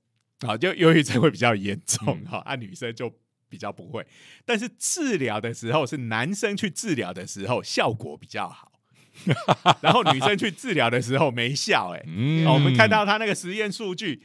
[0.41, 3.13] 啊，就忧郁症会比较严重嗯哈，啊，女生就
[3.49, 4.07] 比较不会，
[4.45, 8.73] 但是治疗的时候是男生去治疗的时候效果比较好。
[9.81, 14.21] 然后女生去治疗的时候没效、哎、嗯哦我们看到他那个实验数据，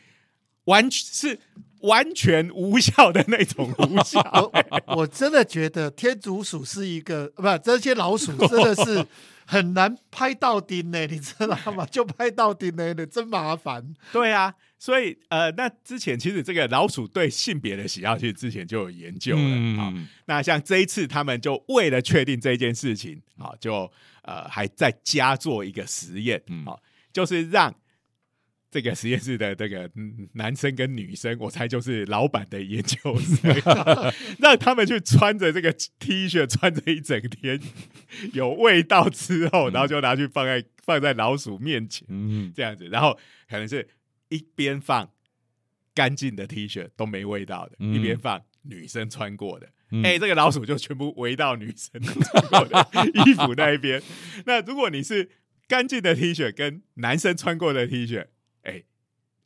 [0.69, 1.39] 完是
[1.81, 4.19] 完全无效的那种无效、
[4.87, 9.05] 我我真的觉得天竺鼠是一个不，这些老鼠真的是
[9.45, 11.85] 很难拍到钉呢， 你知道吗？
[11.89, 13.95] 就拍到钉呢，真麻烦。
[14.11, 19.41] 对啊，所以呃，那之前其实这个老鼠对性别的喜好，其实之前就有研究了
[19.81, 23.89] 啊、嗯，那像这一次，他们就为了确定这件事情，好、就
[24.23, 26.79] 呃还在加做一个实验，嗯好、
[27.13, 27.73] 就是让
[28.71, 33.55] 这个实验室的这个嗯男生跟女生，我猜就是老板的研究生，
[34.39, 37.59] 让他们去穿着这个 T 恤穿着一整天，
[38.33, 43.17] 有味道之后，然后就拿去放在放在老鼠面前，嗯，这样子，然后
[43.49, 43.87] 可能是
[44.29, 45.09] 一边放
[45.95, 49.67] 干净的 T 恤都没味道的，嗯一边放女生穿过的。
[49.91, 52.07] 嗯哎、这个老鼠就全部围到女生的
[53.25, 53.99] 衣服那一边。
[54.45, 55.31] 那如果你是
[55.67, 58.27] 干净的 T 恤跟男生穿过的 T 恤，
[58.63, 58.83] 哎、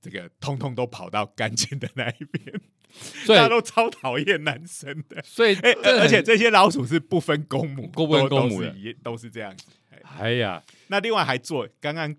[0.01, 2.61] 这个通通都跑到干净的那一边，
[3.25, 5.21] 所以大家都超讨厌男生的。
[5.23, 9.65] 所以哎、而且这些老鼠是不分公母，不分公母的都是一都是这样子。
[9.89, 12.15] 哎哎呀，那另外还做刚刚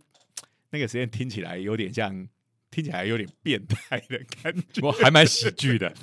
[0.71, 2.27] 那个实验听起来有点像，
[2.75, 4.81] 听起来有点变态的感觉。
[4.83, 5.95] 我还蛮喜剧的。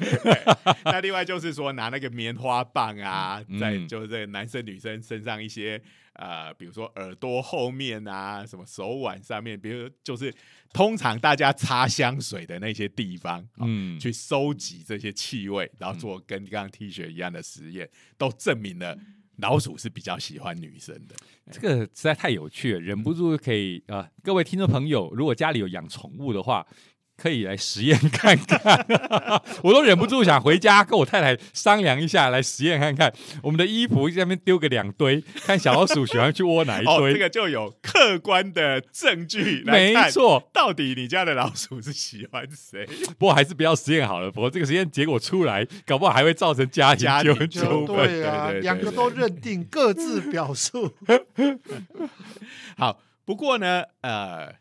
[0.86, 5.81] 那另外就是说拿那个棉花棒啊，嗯在就是这个男生女生身上一些
[6.13, 10.34] 呃，比如说耳朵后面啊，什么手腕上面，比如就是
[10.71, 18.97] 通常大家擦香水的那些地方，嗯，嗯，去收集这些气味，然后做跟刚刚 T 恤一样的实验，都证明了
[19.38, 21.15] 老鼠是比较喜欢女生的。
[21.52, 26.65] 这个实在太有趣了，忍不住可以啊、各位听众朋友，如果家里有养宠物的话。
[27.17, 28.86] 可以来实验看看，
[29.63, 33.13] 我都忍不住想回家跟我太太商量一下，来实验看看。
[33.43, 37.13] 我们的衣服在那边丢个两堆，看小老鼠喜欢去窝哪一 哦，堆。
[37.13, 42.86] 这个就有客观的证据来没看，错，到底你家的老鼠是喜欢谁？
[43.19, 44.32] 不过还是不要实验好了。
[44.32, 47.95] 不过这个实验结果出来，搞不好还会造成家庭纠家庭就纠纷。
[48.08, 50.91] 对啊，对对对两个都认定，各自表述。
[52.78, 54.52] 好，不过呢，呃，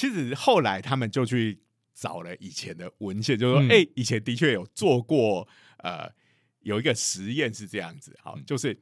[0.00, 1.60] 其实后来他们就去
[1.92, 3.68] 找了以前的文献，就说，嗯。
[3.68, 5.46] 哎、以前的确有做过，
[5.80, 6.10] 呃，
[6.60, 8.42] 有一个实验是这样子，好，嗯。
[8.46, 8.80] 就是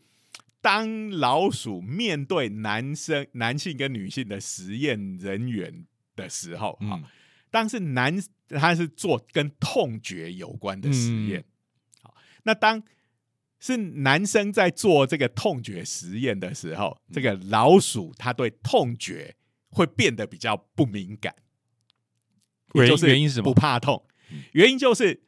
[0.60, 7.04] 当老鼠面对男生、男性跟女性的实验人员的时候，哈、嗯
[7.50, 8.16] 当是男，
[8.50, 11.40] 他是做跟痛觉有关的实验。
[11.40, 11.44] 嗯。
[12.02, 12.80] 好，那当
[13.58, 19.34] 是男生在做这个痛觉实验的时候，这个老鼠它对痛觉
[19.70, 21.34] 会变得比较不敏感，
[22.74, 23.52] 原因就是原因是什么？
[23.52, 24.04] 不怕痛，
[24.52, 25.22] 原因就是。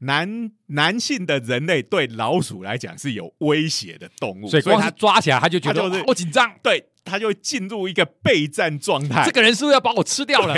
[0.00, 9.24] 男男性的人类对老鼠来讲是有威胁的动物，所以光它是抓起来他就觉得他就是紧张，对他就会进入一个备战状态。
[9.26, 10.54] 这个人是不是要把我吃掉了？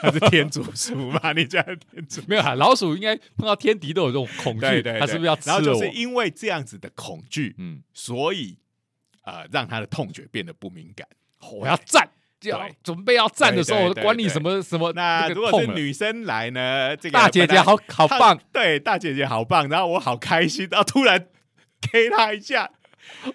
[0.00, 1.32] 他，是天竺鼠嘛？
[1.32, 5.60] 你家的天竺没有啊，老鼠应该碰到天敌都有这种恐惧，对对，它是不是要吃了我？
[5.60, 8.58] 然后就是因为这样子的恐惧，嗯，所以
[9.28, 11.06] 呃，让他的痛觉变得不敏感。
[11.52, 12.08] 我要站，
[12.42, 12.74] 要对。
[12.82, 21.28] 准备要站的时候，对对对对管你什么什么那如果是女生来呢，这个大姐姐好好棒，对，大姐姐好棒，然后我好开心，然后突然
[21.92, 22.70] K 她一下，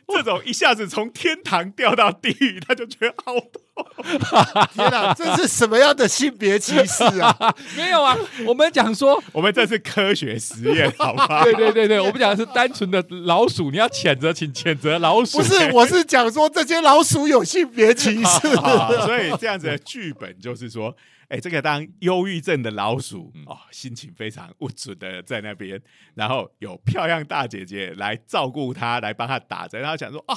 [0.07, 3.61] 这种一下子从天堂掉到地狱，他就觉得好痛。
[4.73, 7.35] 天哪，这是什么样的性别歧视啊？
[7.75, 8.15] 没有啊，
[8.45, 9.21] 我们讲说。
[9.31, 11.41] 我们这是科学实验，好吧？
[11.45, 15.39] 对对对对，我们讲的是单纯的老鼠，你要谴责，请谴责老鼠。
[15.39, 18.47] 不是，我是讲说这些老鼠有性别歧视。
[18.57, 20.95] 啊，所以这样子的剧本就是说，
[21.29, 25.81] 哎、这个当忧郁症的老鼠嗯哦，心情非常不准的在那边，
[26.15, 30.35] 然后有漂亮大姐姐来照顾他，来帮他打针，然后想说啊，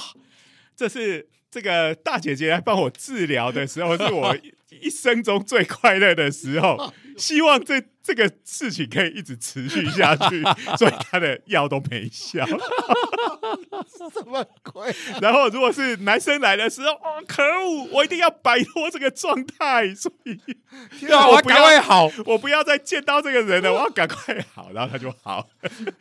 [0.75, 4.53] 这是这个大姐姐来帮我治疗的时候，是我一
[4.87, 10.43] 一生中最快乐的时候， 希望这这个事情可以一直持续下去，
[10.77, 12.45] 所以他的药都没效。
[12.45, 14.95] 什么鬼？
[15.21, 22.11] 然后如果是男生来的时候，哦，可恶，我一定要摆脱这个状态，所以天对啊，我要我不要赶快好。
[22.25, 25.47] 我不要再见到这个人了，我要赶快好，然后他就好。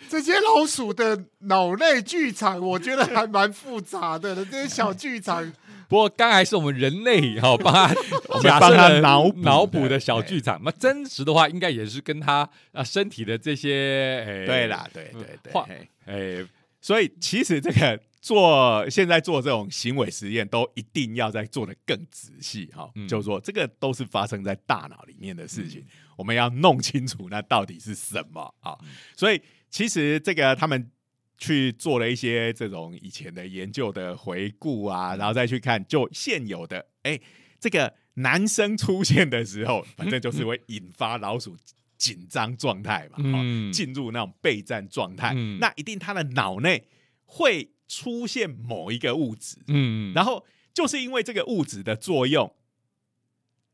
[0.09, 4.37] 这些老鼠的脑内剧场，我觉得还蛮复杂的。
[4.45, 5.53] 这些小剧场，
[5.89, 7.97] 不过刚才是我们人类哈帮他 们
[8.29, 15.67] 帮他假设了脑脑补的小剧场，那真实的话应该也是跟他啊身体的这些诶对啦，对对对话，
[16.07, 16.47] 诶
[16.81, 23.07] 所以其实这个做现在做这种行为实验，都一定要再做的更仔细哈、嗯。
[23.09, 25.85] 就是说，这个都是发生在大脑里面的事情，
[26.17, 28.77] 我们要弄清楚那到底是什么啊、
[29.17, 30.91] 所以其实这个他们。
[31.39, 37.21] 去做了一些这种以前的研究的回顾啊，然后再去看就现有的，哎，
[37.61, 41.57] 这个男生出现的时候， 反正就是会引发老鼠
[41.99, 43.19] 紧张状态嘛，
[43.73, 45.59] 进入那种备战状态，嗯。
[45.59, 46.87] 那一定他的脑内
[47.25, 52.55] 会出现某一个物质，嗯，然后就是因为这个物质的作用，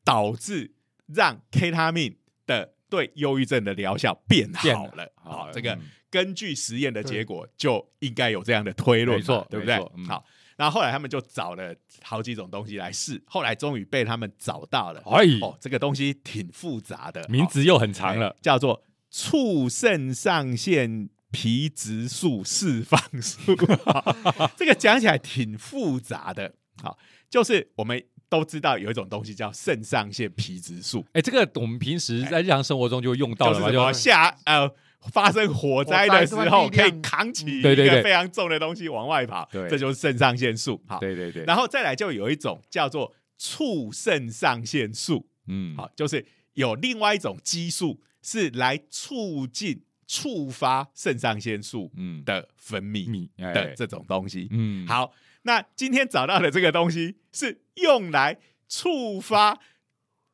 [0.05, 0.75] 导致
[1.07, 5.13] 让 K 他命的对忧郁症的疗效变变好了。
[5.17, 5.81] 好、了这个嗯
[6.13, 9.75] 根据实验的结果就应该有这样的推论嘛，没错对不对？
[9.97, 10.23] 嗯好，
[10.57, 15.03] 然后后来他们就找了好几种东西来试，后来终于被他们找到了。
[15.07, 23.57] 哎哦，这个东西挺复杂的，哦名字又很长了哎，叫做促肾上腺皮质素释放素。
[23.87, 26.55] 好 这个讲起来挺复杂的。
[26.83, 26.99] 好，
[27.31, 34.71] 就是我们都知道有一种东西叫肾上腺皮质素，哎，这个我们平时在日常生活中就用到了嘛，就是什么就下呃
[35.11, 39.69] 发生火灾的时候可以扛起一个非常重的东西往外跑，对。
[39.69, 40.81] 这就是肾上腺素。
[40.87, 45.27] 好，对对对，然后再来就有一种叫做促肾上腺素。
[45.49, 45.77] 嗯。
[45.77, 46.25] 好，就是
[46.55, 52.23] 有另外一种激素是来促进、触发肾上腺素嗯。
[52.25, 54.49] 的分泌的这种东西。
[54.53, 54.87] 嗯。
[54.87, 58.39] 好，那今天找到的这个东西是用来
[58.69, 59.59] 触发、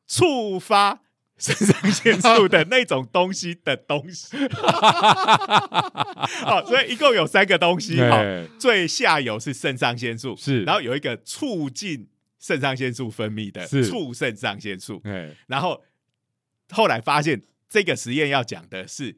[0.05, 1.01] 触发
[1.39, 4.37] 肾上腺素的那种东西的东西。
[6.43, 7.99] 好， 所以一共有三个东西。
[8.01, 12.07] 好，哎最下游是肾上腺素，是然后有一个促进
[12.39, 15.83] 肾上腺素分泌的是促肾上腺素，哎然后
[16.71, 19.15] 后来发现这个实验要讲的是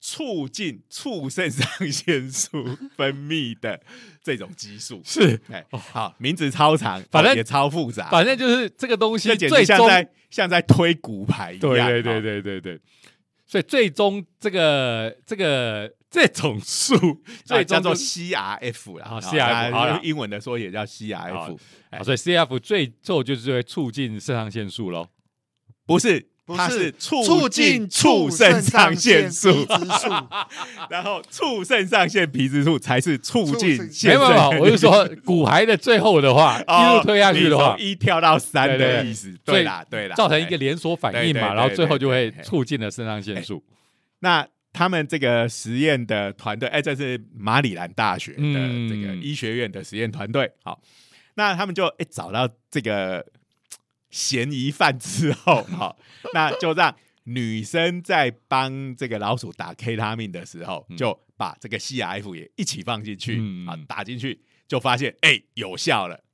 [0.00, 2.64] 促进促肾上腺素
[2.96, 3.78] 分泌的
[4.22, 5.02] 这种激素。
[5.04, 11.60] 是，哎，好，名字超长，反正哦也超复杂，反正就是这个东西最终像在像在推骨牌一样。
[11.60, 12.80] 对对对哦，对对对，
[13.46, 16.96] 所以最终这个这个这种素
[17.44, 21.58] 最啊叫做 CRF 啦 CRF 好英文的说也叫 CRF，
[22.02, 25.08] 所以 CRF 最后就是会促进肾上腺素喽。
[25.84, 26.30] 不是。
[26.50, 29.48] 不它是促促进促肾上腺素，
[30.90, 43.62] 然后促肾上腺皮质素才是促进促没腺有没有，我是说骨骸的最后的话，哦一路推下去的话， 一跳到三的意思，对啦对啦，造成一个哎连锁反应嘛，然后最后就会促进了肾上腺素。
[44.20, 50.80] 那他们这个实验的团队，哎，这是马里兰大学的嗯这个医学院的实验团队，好，
[51.34, 53.24] 那他们就哎找到这个
[54.10, 55.96] 嫌疑犯之后，好，
[56.34, 56.94] 那就让
[57.24, 66.24] 女生在帮这个老鼠打 K 他命的时候，嗯就把这个 CRF 也一起放进去，嗯啊，打进去就发现哎有效了，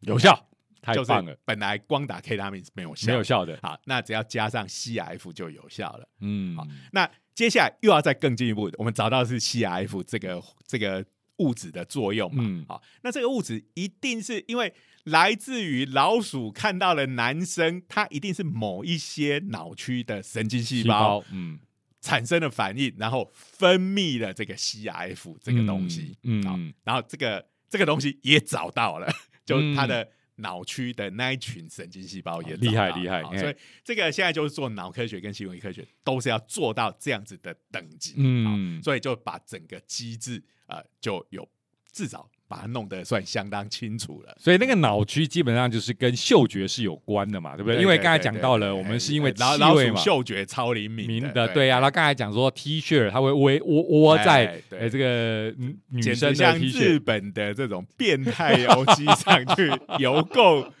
[0.00, 0.48] 有效，
[0.80, 3.22] 太就是棒了，本来光打 K 他命是没有效，没有。
[3.22, 3.58] 效的。
[3.62, 6.08] 好，那只要加上 CRF 就有效了。
[6.20, 11.04] 嗯，好那接下来又要再更进一步，我们找到是 CRF 这个这个
[11.38, 12.42] 物质的作用嘛？
[12.46, 14.72] 嗯好，那这个物质一定是因为
[15.06, 21.60] 来自于老鼠看到了男生，它一定是某一些脑区的神经细细胞胞，嗯，
[22.00, 26.44] 产生了反应，然后分泌了这个 CRF 这个东西，嗯。
[26.46, 29.06] 嗯，然后这个这个东西也找到了，
[29.44, 33.54] 就它的脑区的那一群神经细胞也厉害厉害所以
[33.84, 38.44] 这个现在就是做脑科学跟行为科学都是要做到这样子的等级，嗯。
[38.76, 41.48] 好所以就把整个机制呃就有
[41.92, 44.36] 至少把它弄得算相当清楚了。
[44.38, 47.80] 所以那个脑区基本上就是跟嗅觉是有关的嘛，对不对？
[47.80, 50.00] 因为刚才讲到了，我们是因为气老老鼠味嘛。
[50.00, 55.54] 嗅觉超灵敏明的，的对啊，然后刚才讲说 T 恤它会窝窝窝在呃这个
[55.90, 60.72] 女生的直像日，本的这种变态游机上去邮购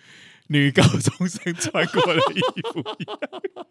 [0.48, 2.40] 女高中生穿过的衣
[2.72, 3.66] 服一样，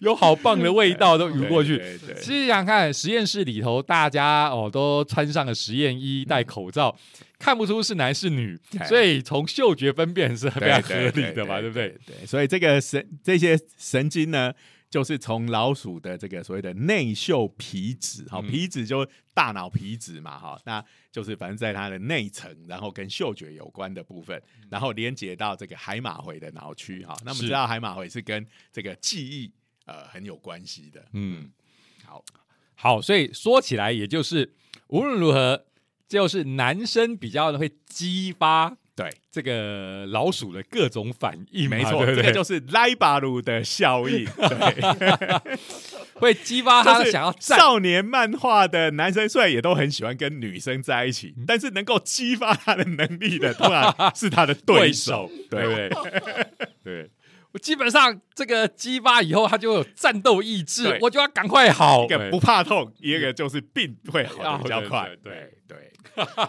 [0.00, 1.76] 有好棒的味道都涌过去。
[1.76, 6.94] 对对对其实想想看，实验室里头大家哦都穿上了实验衣，戴口罩，
[7.38, 11.88] 看不出是男是女，哎所以从嗅觉分辨是非常合理的嘛，对不对？？
[12.06, 14.52] 对，所以这个神这些神经呢，
[14.90, 18.46] 就是从老鼠的这个所谓的内嗅皮质，哈、嗯。
[18.50, 29.52] 皮质就大脑皮质嘛，哈，那就是反正在它的内层，然后跟嗅觉有关的部分，然后连接到这个海马回的脑区，哈，那我们知道海马回是跟这个记忆
[29.86, 31.48] 呃很有关系的，嗯，
[32.04, 32.24] 好，
[32.74, 34.52] 好，所以说起来，也就是
[34.88, 35.66] 无论如何，
[36.08, 39.10] 就是男生比较会激发对。
[39.32, 42.16] 这个老鼠的各种反应，没错，对对？
[42.16, 45.50] 这个就是莱巴鲁的效应， 对，
[46.14, 56.46] 会激发他就是想要占少年漫画的男生，虽然也都很喜欢跟女生在一嗯起，但是能够激发他的能力的，当然是他的对手， 对对不对？
[56.82, 57.10] 对。
[57.52, 62.04] 我基本上这个激发以后，他就有战斗意志，我就要赶快好。
[62.04, 65.90] 一个不怕痛，一个就是病会好的比较快，啊对对对。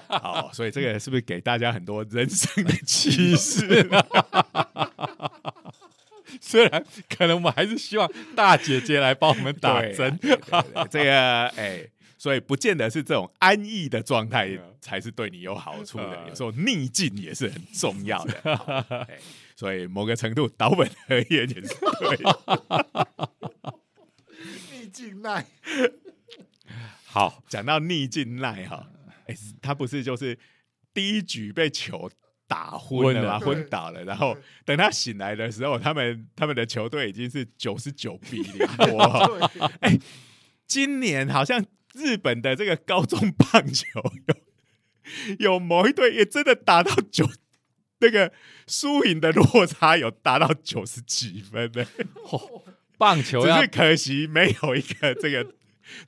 [0.08, 3.90] 好，所以这个是不是给大家很多人生的 启示？
[6.40, 10.18] 虽然可能我们还是希望大姐姐来帮我们打针，
[10.90, 11.88] 这个哎。
[12.18, 18.36] 所以不见得是这种安逸的状态嗯才是对你有好处的，嗯有时候逆境也是很重要的。
[19.62, 21.68] 所以某个程度岛本和彦也是
[22.00, 23.08] 对的。
[24.72, 25.46] 逆境耐，
[27.06, 28.88] 好，讲到逆境耐哈，
[29.28, 30.40] 哎、他不是就是
[30.96, 32.10] 第一局被球
[32.48, 33.38] 打昏了吗？
[33.38, 34.36] 昏了昏倒了，然后
[34.66, 39.28] 等他醒来的时候，他们他们的球队已经是九十九比零 多哈。
[39.80, 40.02] 对，
[40.66, 43.86] 今年好像日本的这个高中棒球
[45.38, 47.30] 有有某一队也真的打到九。
[48.02, 48.32] 那个
[48.68, 51.86] 输赢的落差有达到九十几分呢，
[52.98, 55.48] 棒球只是可惜没有一个这个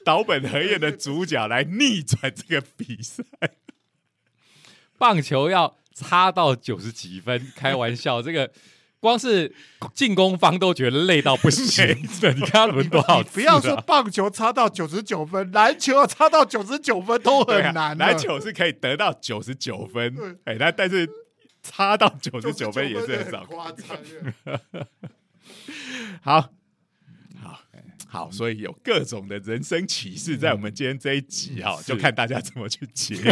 [0.03, 3.23] 岛本和彦的主角来逆转这个比赛。
[4.97, 8.49] 棒球要差到九十几分，开玩笑，这个
[8.99, 9.53] 光是
[9.93, 11.85] 进攻方都觉得累到不行。
[12.21, 13.33] 对，你看他轮多少次、啊？
[13.33, 18.05] 不要说棒球差到九十九分，篮球要差到九十九分都很难了。
[18.05, 21.09] 篮球是可以得到九十九分对，哎，那但是
[21.63, 23.45] 差到九十99九分也是很少。
[26.21, 26.49] 好，
[28.13, 33.25] 好，所以有各种的人生启示在我们今天这一集哈，是就看大家怎么去解释。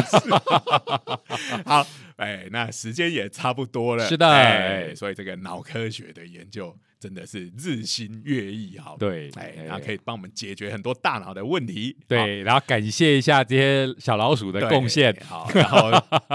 [1.63, 1.85] 好，
[2.17, 8.95] 哎，那时间也差不多了，是的哎，所以这个脑科学的研究真的是日新月异哈。
[8.97, 11.95] 对哎，哎然后可以帮我们解决很多大脑的问题。
[11.99, 15.15] 好对，然后感谢一下这些小老鼠的对贡献。
[15.27, 15.91] 好，然后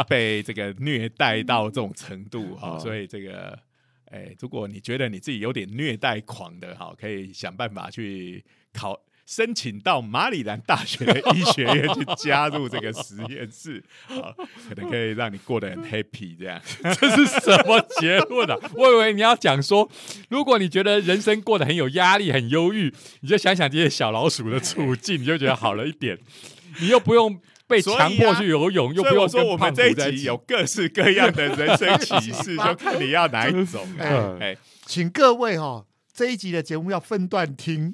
[0.09, 3.59] 被这个虐待到这种程度哈， 哦所以这个，
[4.17, 8.99] 哎，如果你觉得你自己有点虐待狂的哈，可以想办法去考。
[9.27, 14.33] 申请到马里兰大学的 医学院去加入这个实验室，好，
[14.69, 16.63] 可能可以让你过得很 happy 这样。
[16.95, 18.57] 这是什么结论啊？
[18.77, 19.91] 我以为你要讲说，
[20.29, 26.17] 如果你觉得人生过得很有压力、很忧郁，你就想想这些小老鼠的处境，你就觉得好了一点。
[26.79, 27.37] 你又不用
[27.67, 30.37] 被所以强迫啊去游泳，又所以我说不用说我们这一集有。
[30.47, 34.01] 各式各样的人生启示， 就看你要哪一种啊。
[34.01, 34.57] 嗯哎，
[34.87, 37.91] 请各位哈、这一集的节目要分段听，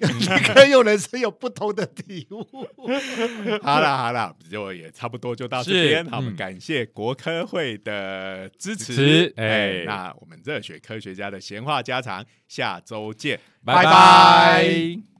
[0.52, 2.46] 可以有人生有不同的体悟。
[3.62, 6.04] 好了好了，就也差不多就到这是边。
[6.06, 9.32] 好，我们嗯感谢国科会的支持。
[9.36, 15.11] 哎哎，那我们热血科学家的闲话家常，下周见，拜拜拜